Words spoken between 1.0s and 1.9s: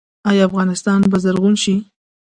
به زرغون شي؟